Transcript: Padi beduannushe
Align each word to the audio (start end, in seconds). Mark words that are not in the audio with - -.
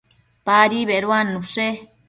Padi 0.49 0.81
beduannushe 0.89 1.65